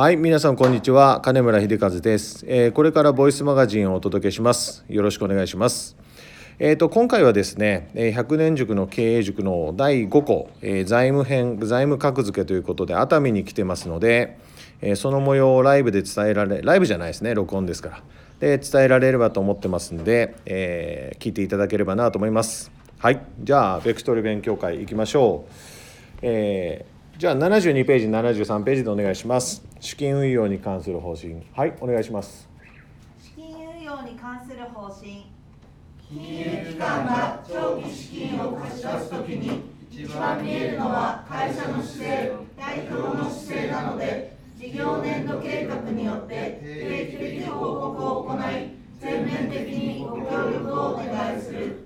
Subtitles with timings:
[0.00, 1.20] はい、皆さんこんにちは。
[1.20, 4.82] 金村秀和です、えーこれからボイスマガジンをお届けします。
[4.88, 5.94] よろしくお願いします。
[6.58, 14.38] えー、と今回はですね、え100年塾の経営塾の第5項、えー財務編財務格付けということで熱海に来てますので、
[14.80, 18.02] えーその模様をライブで伝えられライブじゃないですね録音ですから
[18.38, 25.52] で伝えられればと思ってますんで、えー聞いていただければなと思いますはいじゃあベクトル勉強会行きましょう、
[26.22, 29.62] えーじゃあ72ページ73ページでお願いします。
[29.78, 31.36] 資金運用に関する方針。
[31.54, 32.48] はいお願いします。
[33.22, 35.26] 資金運用に関する方針。
[36.08, 39.60] 金融機関が長期資金を貸し出すときに
[39.90, 51.84] 一番見えるのは会社の姿勢、代表の姿勢なので事業年度計画によって定期的報告を行い全面的にご協力をお願いする。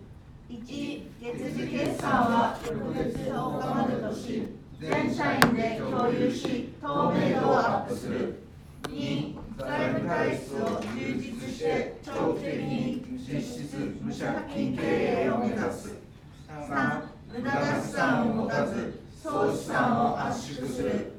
[0.49, 8.35] 1月次決算は翌月10日までとし全社員で共有し透明度をアップする。
[8.83, 15.97] 2財務体質を充実して長期的に実質無借金経営を目指す。
[16.51, 17.01] 3
[17.33, 21.13] 無駄な資産を持たず総資産を圧縮する。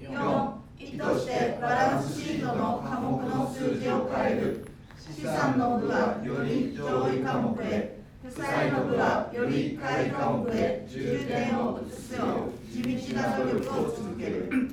[0.00, 4.68] 4意図してバランスシートの科目の数字を変える。
[4.96, 7.98] 資産の部はより上位科目へ。
[8.22, 10.86] 負債の部はより下位科目へ。
[10.88, 12.24] 重点を移すよ
[12.56, 14.70] う地道な努力を続ける。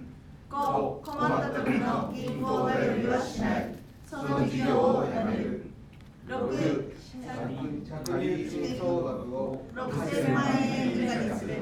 [0.50, 3.76] 5困った時の銀行頼りはしない。
[4.06, 5.64] その事業をやめる。
[6.28, 6.88] 6
[7.18, 11.56] 借入総額を6000万円以下にする。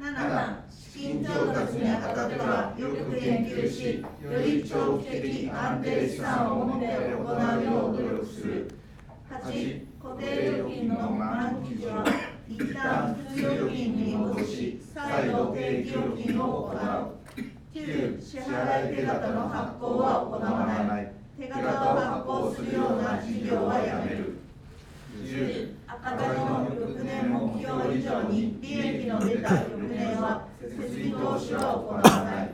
[0.00, 8.70] 7資金調達にあたってはよく研究しより長期的安定資産を持って行うよう努力する
[9.30, 12.04] 8固定料金の満期時は
[12.48, 17.20] 一旦普通料金に戻し再度定期料金を行う
[17.74, 24.40] 9支払い手形の発行は行わない手形を発行するような事業はやめる
[25.22, 32.50] 10赤字の翌年目標以上に利益の出た翌年は設備投資は行わない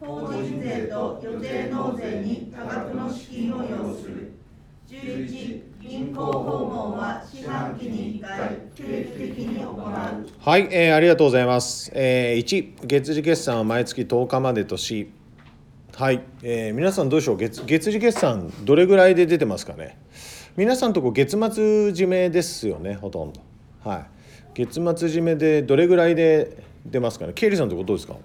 [0.00, 4.32] 法人税と予定納税に多額の資金を要する
[4.88, 11.90] 11銀行訪問は四半期に1回定期的に行うはい、えーありがとうございます。
[11.94, 15.10] えー、1月次決算は毎月10日までとし、
[15.96, 17.36] はい、えー皆さんどうでしょう？
[17.38, 19.98] 月月次決算どれぐらいで出てますかね？
[20.56, 23.40] 皆さんとこ月末締めですよねほとんど。
[23.82, 24.04] はい、
[24.54, 27.32] 月末締めでどれぐらいで出ますかね？
[27.32, 28.16] ケイリーさんとこどうですか？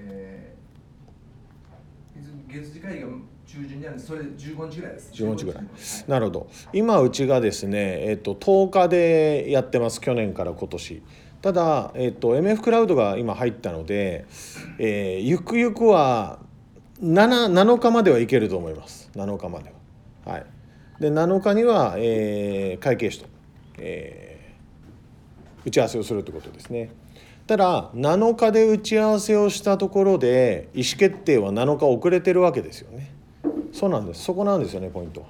[0.00, 3.08] えー、月次会議が
[3.46, 5.12] 中旬にあるんでそれで15日ぐらいです。
[5.14, 5.64] 15日ぐらい。
[5.64, 6.50] はいなるほど。
[6.72, 10.00] 今うちがですね、えっと10日でやってます。
[10.00, 11.02] 去年から今年。
[11.40, 14.26] ただ、えっと MF クラウドが今入ったので、
[14.78, 16.40] えーゆくゆくは
[17.00, 19.10] 7, 7日まではいけると思います。
[19.14, 19.72] 7日まで
[20.24, 20.32] は。
[20.32, 20.46] はい。
[21.00, 23.28] で7日には、えー会計士と、
[23.78, 24.38] えー
[25.64, 26.90] 打ち合わせをするということですね。
[27.48, 33.10] ただ7日で打ち合わせをしたところで意思決定は7日遅れてるわけですよね
[33.72, 35.28] そうなんですそこなんですよねポイントは。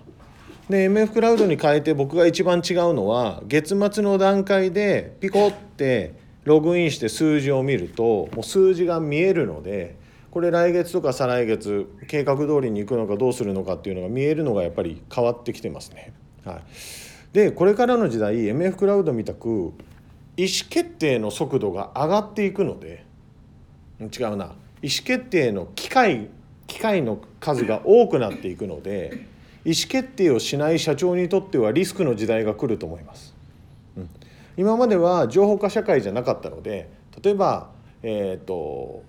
[0.68, 9.96] で MF クラウドに変えて僕が一番違うのは月末の段階でピコってログインして数字を見るともう数字が見えるので
[10.32, 16.12] これ来月とか再来月計画通りに行くのかどうするのかっていうのが見えるのがやっぱり変わってきてますね。
[16.44, 16.62] はい、
[17.32, 19.72] でこれからの時代 MF クラウドみたく
[20.38, 23.04] 意思決定の速度が上がっていくので
[24.00, 26.28] 違うな意思決定の機会
[26.69, 29.27] 機会の数が多くなっていくので
[29.65, 33.34] 意思決定をしない社長にとってはリスクの時代が来ると思います。
[33.97, 34.09] うん
[34.56, 36.91] 今までは情報化社会じゃなかったので
[37.22, 37.71] 例えば、
[38.03, 39.04] えー、と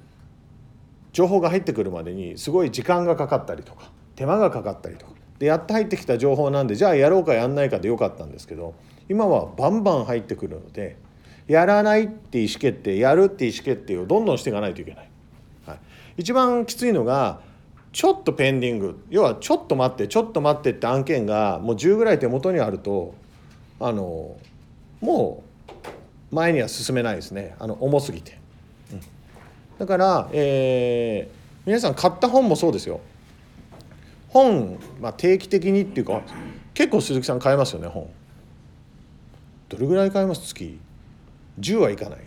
[1.11, 8.75] 情報が入ってくるまでにすごい時間がかかったりとか手間がかかったりとかでやっと入ってきた情報なんでじゃあやろうかやんないかでよかったんですけど
[9.09, 10.97] 今はバンバン入ってくるので
[11.49, 15.09] やらないって意思決定やるって意思決定をどんどんしていかないといけない。
[15.65, 15.79] はい、
[16.17, 17.41] 一番きついのが
[17.91, 19.03] ちょっとペンディング。
[19.09, 23.15] 要はちょっと待ってちょっと待ってって案件がもう10ぐらい手元にあると
[23.79, 24.37] あの
[25.01, 25.43] も
[26.31, 27.55] う前には進めないですね。
[27.59, 28.37] あの重すぎて、
[28.93, 29.01] うん。
[29.77, 32.99] だから、えー皆さん買った本もそうですよ。
[34.29, 36.21] 本、まあ、定期的にっていうか
[36.73, 38.09] 結構鈴木さん買えますよね本。
[39.67, 40.47] どれぐらい買えます？
[40.47, 40.79] 月。
[41.59, 42.19] 10はいかない。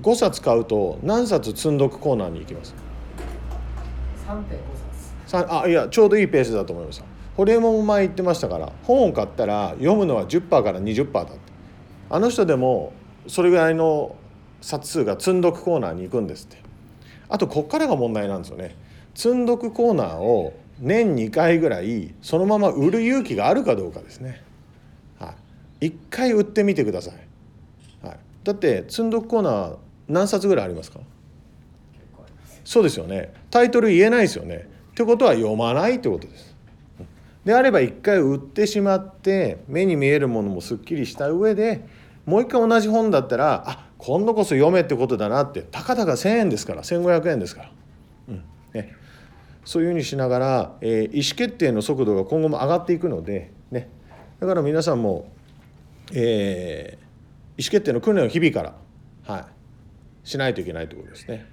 [0.00, 2.74] 5冊買うと何冊積んどくコーナーに行きます
[4.26, 4.42] ？3.5
[5.26, 5.30] 冊。
[5.30, 7.04] さあいやちょうどいいペースだと思いますよ
[7.36, 11.38] ホリエモンも前言ってましたから本を買ったら読むのは10%から20%だって。
[12.10, 12.92] あの人でも
[13.26, 14.16] それぐらいの
[14.60, 16.56] 冊数が積んどくコーナーに行くんですって。
[17.28, 18.76] あとこっからが問題なんですよね。
[19.14, 24.42] 積んどくコーナーを年2回ぐらいそのまま売る勇気があるかどうかですね、
[25.80, 29.76] はい、1回売ってみてください、はい、だって積んどくコーナー
[30.08, 31.00] 何冊ぐらいありますか？
[32.64, 33.32] そうですよね。
[33.50, 34.68] タイトル言えないですよね。
[34.90, 36.54] ってことは読まないってことです。
[37.44, 41.86] であれば一回売ってしまって目に見えるものもすっきりした上で
[42.26, 45.62] もう一回同じ本だったらあ今度こそ読めってことだなって。
[45.62, 46.82] たかだか1,000円ですから。
[46.82, 47.72] 1,500円ですから、
[48.28, 48.42] うん。
[48.74, 48.94] ね、
[49.64, 53.88] そういうふうにしながら、えー、意思決定の速度が今後も上がっていくので、ね、
[54.40, 55.30] だから皆さんも、
[56.14, 58.74] えー、意思決定の訓練を日々から、
[59.34, 61.46] はい、しないといけないということですね。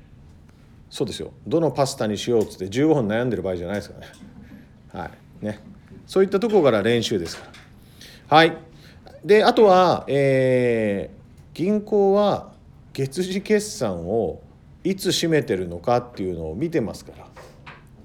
[0.90, 4.14] そうですよどのパスタにしようっつって15分悩んでる場合じゃないですからね。
[4.94, 5.12] は
[5.42, 5.60] いね
[6.06, 7.48] そういったところから練習ですか
[8.30, 8.38] ら。
[8.38, 8.58] はい
[9.26, 12.54] であとは、えー、銀行は
[12.94, 14.42] 月次決算を
[14.84, 17.28] いつ締めてるのかっていうのを見てますから、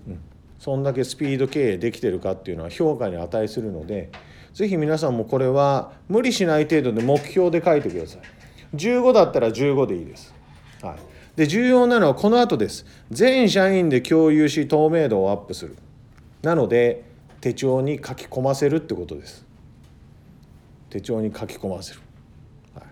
[0.08, 0.20] うん、
[0.58, 4.11] そんだけスピード経営できてるかっていうのは評価に値するので
[4.52, 8.76] 是非皆さんもこれは無理しない程度で目標で書いてください。
[8.76, 10.32] 15だったら15でいいです、
[10.81, 10.97] はい、
[11.35, 12.87] で重要なのはこの後です。
[13.11, 15.76] 全社員で共有し透明度をアップする。
[16.43, 17.05] なので
[17.41, 19.44] 手帳に書き込ませるってことです。
[20.91, 22.00] 手帳に書き込ませる、
[22.75, 22.82] は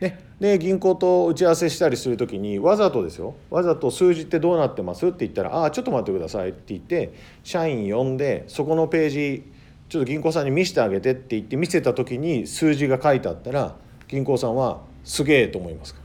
[0.00, 3.34] いね、で銀行と打ち合わせしたりする時にわざとですよ。
[3.50, 7.12] わざと数字ってどうなってますって言ったら「ああちょっと待ってください」って言って
[7.42, 9.44] 社員呼んでそこのページ
[9.88, 13.74] ちょっと銀行さんに見せてあげてって言って見せた時に数字が書いてあったら
[14.06, 16.00] 銀行さんはすげえと思いますか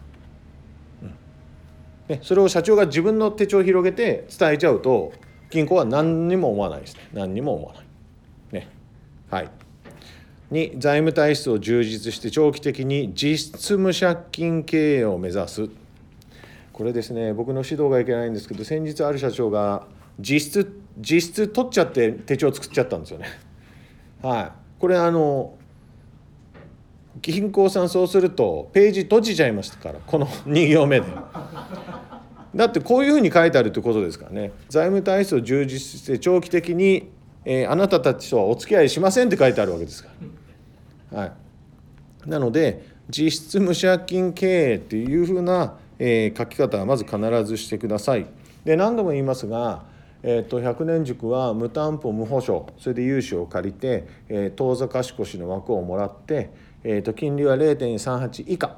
[1.04, 1.16] ら、うん。
[2.16, 5.12] ね、それを社長が自分の手帳を広げて伝えちゃうと
[5.52, 7.08] 銀行は何にも思わないですね。
[7.14, 7.86] 何にも思わない。
[8.52, 8.68] ね。
[9.30, 9.50] はい。
[10.54, 15.70] 2財務体質を充実して長期的に実質無借金経営を目指す。
[16.72, 19.86] これですね僕の指導がいけないんですけど先日ある社長が
[20.20, 23.28] 実質実質取っちゃって手帳作っちゃったんですよね。
[24.22, 24.52] はい。
[24.80, 25.56] これあの
[27.22, 31.08] 銀行さんそうするとページ閉じちゃいましたからこの 2行目で。
[32.56, 34.52] だってこういうふうに書いてあるってことですからね。
[34.70, 37.10] 財務体質を充実して長期的に、
[37.46, 40.28] えー、あなたたちとはお付き合いしませんって書いてあるわけですから、
[41.14, 41.32] はい、
[42.26, 48.26] なので実質無借金経営っていうふうな、えー、書き方はまず必ずしてください。
[48.66, 49.92] で何度も言いますが
[50.26, 56.50] えーと、百年塾は無担保無保証それで融資を借りて、えー、当座貸越の枠をもらって、
[56.86, 58.78] えーと金利は0.38以下。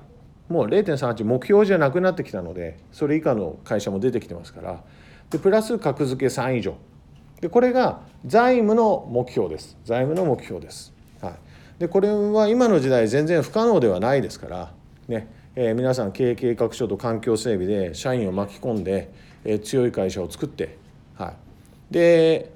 [0.50, 4.84] もう0.38目標じゃなくなってきたのでそれ以下の会社も出てきてますから。
[5.30, 6.76] でプラス格付け3以上。
[7.42, 9.78] でこれが財務の目標です。
[9.84, 10.95] 財務の目標です、
[11.80, 14.72] でこれは今の時代全然不可能ではないですから
[15.08, 19.12] ね、えー、皆さん経営計画書と環境整備で社員を巻き込んで、
[19.44, 20.78] えー、強い会社を作って、
[21.16, 21.34] は
[21.92, 22.56] い、で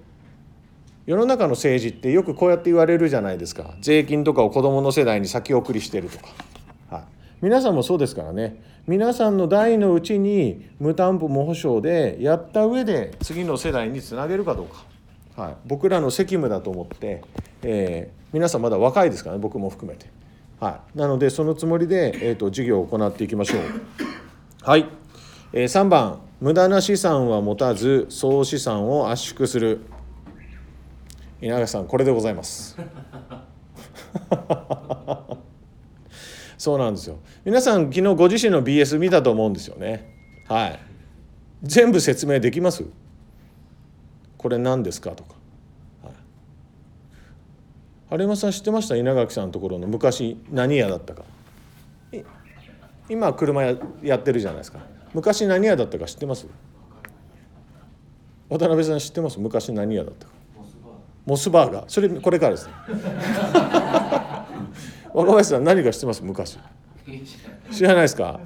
[1.09, 3.73] 世の中の政治ってよくこうやって言われるじゃないですか。
[3.81, 6.27] 税金とかを子どもの世代に先送りしてるとか。
[6.91, 7.03] はい。
[7.41, 8.61] 皆さんもそうですからね。
[8.85, 14.85] 皆さんの代のうちに無担保無保証でやった上で次の世代につなげるかどうか、
[15.39, 17.23] はい、僕らの責務だと思って、
[17.63, 20.07] えー、皆さんまだ若いですからね僕も含めて、
[20.59, 23.61] はい、なのでそのつもりで、えーと、授業を行っていきましょう。
[24.61, 24.85] はい、
[25.53, 26.19] えー、3番。
[26.41, 29.81] 無駄な資産は持たず総資産を圧縮する。
[31.41, 32.77] 稲垣さんこれでございます。
[36.57, 37.17] そうなんですよ。
[37.45, 40.15] 皆さん昨日ご自身の BS 見たと思うんですよね。
[40.47, 40.79] はい。
[41.63, 42.83] 全部説明できます？
[44.39, 45.35] これ何ですかとか、
[46.03, 46.13] はい、
[48.09, 48.95] 春山さん知ってました？
[48.95, 51.23] 稲垣さんのところの昔何屋だったか。
[53.09, 54.79] 今車ややってるじゃないですか。
[55.13, 56.47] 昔何屋だったか知ってます？
[58.49, 59.37] 渡辺さん知ってます？
[59.39, 60.31] 昔何屋だったか。
[61.25, 61.89] モスバーガー。
[61.89, 62.73] それこれからですね。
[65.13, 66.23] 若林さん何か知ってます？
[66.23, 66.57] 昔。
[67.71, 68.39] 知らないですか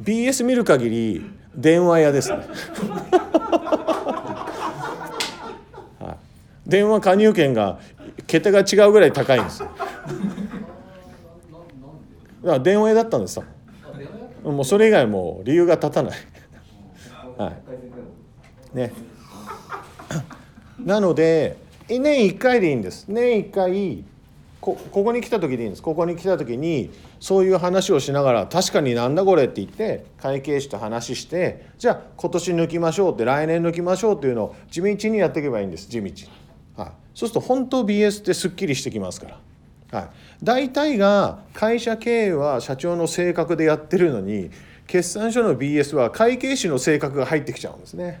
[0.00, 2.38] ？BS 見る限り電話屋ですね、
[6.66, 7.78] 電話加入券が
[8.26, 9.68] 桁が違うぐらい高いんですよ。
[12.42, 13.44] だから電話屋だったんですよ
[14.42, 16.18] もうそれ以外も理由が立たない。
[17.38, 17.52] は
[18.72, 18.76] い。
[18.76, 18.92] ね。
[20.84, 21.56] なので
[21.88, 23.06] 年1回でいいんです。
[23.08, 24.04] 年1回
[24.60, 25.82] こここに来た時でいいんです。
[25.82, 26.90] ここに来た時に
[27.20, 36.28] そういう話をしながら確かになんだこれって言って会計士と話してじゃあ今年抜きましょうって来年抜きましょうっていうのを地道にやっていけばいいんです地道に、はい、
[37.14, 39.98] そうすると本当 BS ってすっきりしてきますから。
[40.00, 40.10] はい、
[40.42, 44.50] 大体が会社経営は社長の性格でやってるのに
[44.88, 48.20] 決算書の BS は会計士の性格が入ってきちゃうんですね。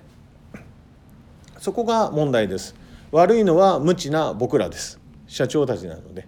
[1.58, 2.74] そこが問題です。
[3.10, 5.00] 悪いのは無知な僕らです。
[5.26, 6.26] 社長たちなので、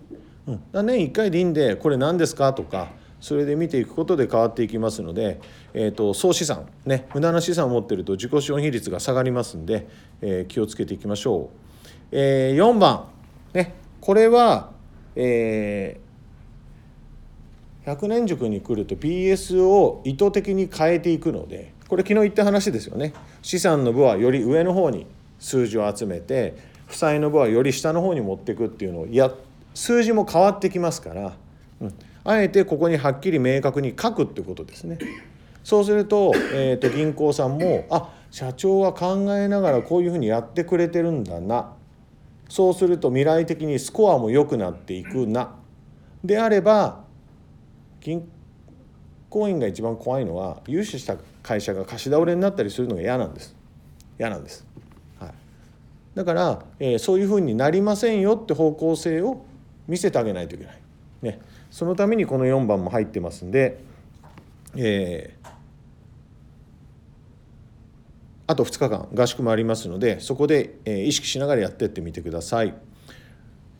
[0.49, 2.89] うん、だ年1回でいいんでこれ何ですかとか
[3.21, 5.41] それで見ていくことで変わっていきますので、
[5.75, 9.89] えーと、総資産ね無駄な資産を持っていると自己資本比率が下がりますんで、
[10.21, 11.66] えー、気をつけていきましょう、
[12.13, 13.05] えー、4番。
[13.55, 13.75] ね。
[14.01, 14.71] これは、
[15.17, 23.13] えー、100年塾に来ると PS を意図的に変えていくのでこれ昨日言った話ですよね。
[23.43, 25.07] 資産の部はより上の方に
[25.39, 29.31] 数字を集めて負債の部はより下の方に持っていくっていうのをや
[29.75, 31.37] 数字も変わってきますから、
[31.81, 31.95] うん、
[32.25, 34.99] あえてここにはっきり明確に書くってことですね。
[35.63, 41.76] そうすると,、えーと、銀行さんもあ社長は考えながらこういうふうにやってくれてるんだな。
[42.49, 45.55] そうすると未来的にスコアも良くなっていくな。
[46.25, 47.05] であれば
[48.01, 48.29] 銀
[49.29, 53.57] 行員が一番怖いのは融資した会社が貸し倒れになったりするのが嫌なんです。
[54.19, 54.67] 嫌なんです、
[55.21, 55.31] はい、
[56.15, 59.45] だから、えー、そういうふうになりませんよって方向性を
[59.87, 60.81] 見せてあげないといけない、
[61.23, 63.79] ね、そのためにこの4番も入ってますんで、
[64.75, 65.49] えー、
[68.47, 72.75] あと2日間合宿もありますのでそこで、意識しながらやってってみてください。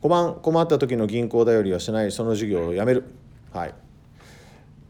[0.03, 3.05] 5番困った時の銀行頼りはしないその事業をやめる。
[3.51, 3.73] はい。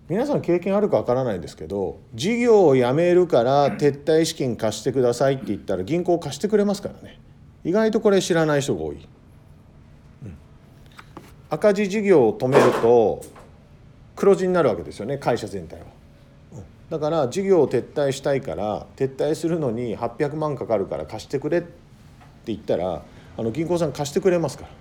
[0.10, 7.19] 皆さん経験あるかわからないですけど事業をやめるから撤退資金貸してくださいって言ったら銀行貸してくれますからね。
[7.65, 9.07] 意外とこれ知らない人が多い。
[11.50, 13.22] 赤字事業を止めると
[14.15, 15.86] 黒字になるわけですよね会社全体は。
[16.89, 21.67] だから事業を撤退したいから撤退するのに800万かかるから貸してくれって
[22.46, 23.03] 言ったら
[23.38, 24.75] あの銀行さん貸してくれますから、うん、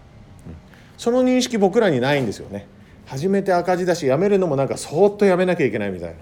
[0.97, 2.69] その認識僕らにないんですよね。
[3.07, 6.17] 初めて赤字だし辞めるのもなんかそっとやめなきゃいけないみたいな、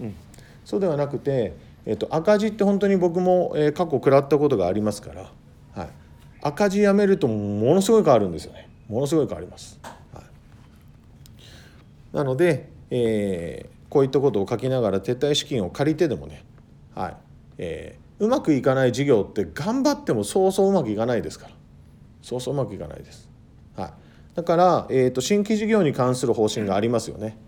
[0.00, 0.14] うん、
[0.64, 5.30] そうではなくて、えっと、赤字って本当に僕も、え、過去食らったことがありますから、
[5.74, 5.88] はい、
[6.40, 8.68] 赤字辞めるとものすごい変わるんですよね。
[8.88, 9.78] ものすごい変わります。
[9.82, 10.22] は
[12.12, 16.44] い、なので、えー、こういったことを書きながら撤退資金を借りてでもね、
[16.94, 17.16] はい
[17.58, 21.54] えー、うまくいかない事業って頑張ってもそうそううまくいかないですから
[22.22, 23.28] そうそううまくいかないです。
[23.74, 23.92] はい、
[24.34, 27.38] だから、えーと、新規事業に関する方針がありますよね。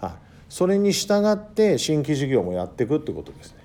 [0.00, 0.12] はい、
[0.48, 3.58] それに従って新規事業もやっていくってことですね。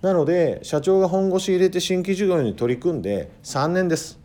[0.00, 4.18] なので社長が本腰入れて新規事業に取り組んで3年です。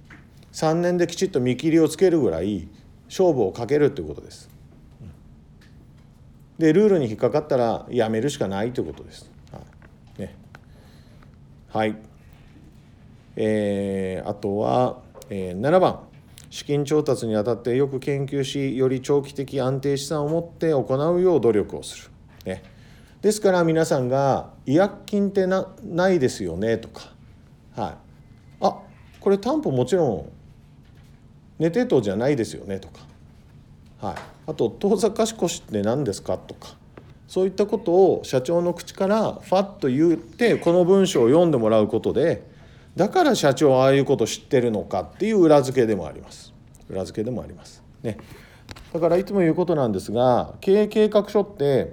[0.54, 2.68] 3年できちっと見切りをつけるぐらい
[3.08, 4.50] 勝負をかけるっていうことです。
[6.58, 9.32] でルールに引っかかったらやめるしかないということです。
[9.52, 9.60] は
[10.18, 10.22] い。
[10.22, 10.36] ね。
[11.70, 11.96] はい。
[13.36, 16.08] えー、あとは、えー、7番。
[16.50, 22.10] 資金調達にあたってよく研究しより長期的安定資産を持って行うよう努力をする。
[22.46, 22.64] ね、
[23.22, 27.12] ですから皆さんが「違約金ってなないですよね」とか
[27.76, 27.94] 「はい、
[28.62, 28.80] あ
[29.20, 30.30] これ担保もちろん
[31.60, 33.02] 寝てとじゃないですよねとか、
[34.00, 34.16] はい、
[34.48, 36.76] あと当座貸越って何ですかとか。
[37.28, 42.42] そういったことを社長の口からファッと言ってこの文章を読んでもらうことで
[42.96, 46.54] だから社長はああいうこと知ってるのかっていう裏付けでもあります。
[46.90, 47.84] 裏付けでもあります。
[48.02, 48.18] ね。
[48.94, 51.92] だからいつも言うことなんですが経営計画書って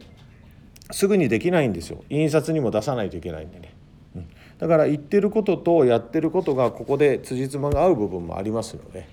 [0.92, 2.04] すぐにできないんですよ。
[2.08, 3.74] 印刷にも出さないといけないんでね、
[4.14, 9.08] うん、だから言ってることとやってることがここで辻褄が合う部分もありますので。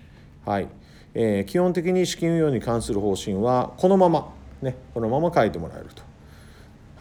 [0.45, 0.67] はい。
[1.13, 6.03] えー、基本的に資金運用に関する方針はこのまま、ね、このまま書いてもらえると。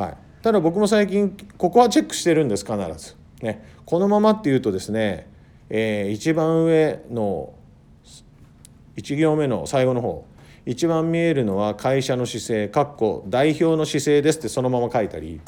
[0.02, 3.16] はい、ただ僕も最近ここはチェックしてるんです必ず。
[3.42, 5.28] ね、このままっていうとですね、
[5.70, 7.54] えー、一番上の
[8.96, 10.26] 1行目の最後の方
[10.66, 15.40] 一番見えるのは会社の姿勢かっこ代表の姿勢ですってそのまま書いたり、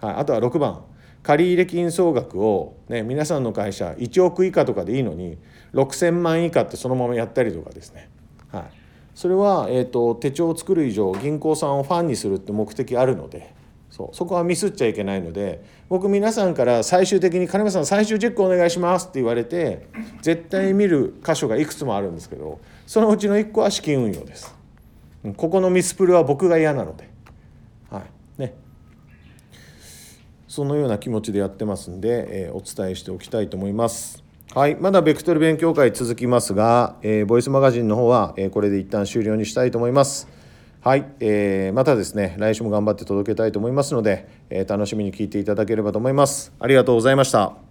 [0.00, 0.82] はい、あとは6番
[1.26, 5.38] 借入金総額を、ね、皆さんの会社1億以下とかでいいのに
[5.74, 8.08] 6,000万以下ってそのままやったりとかですね、
[8.52, 8.64] はい、
[9.12, 13.52] それは、えーと、手帳を作る以上銀行さんをファンにするって目的あるので
[13.90, 14.16] そう。
[14.16, 19.88] そこはミスっちゃいけないので僕皆さんから最終的に「金村さん最終チェックお願いします」って言われて
[20.22, 24.54] 絶対見る箇所がいくつもあるんですけどそのうちの1個は資金運用です。
[25.36, 27.08] ここのミスプルは僕が嫌なので。
[27.90, 28.02] は
[28.38, 28.40] い。
[28.40, 28.54] ね、
[30.48, 34.24] そのような気持ちでやってますんで、えー、お伝えしておきたいと思います。
[34.54, 40.28] はい、まだベクトル勉強会続きますが、えー、ボイスマガジンの方は、えー、これで一旦終了にしたいと思います。
[40.80, 46.52] はい、えー、またですね、来週も頑張って届けたいと思いますので、えー、楽しみに聞いていただければと思います。
[46.60, 47.65] ありがとうございました。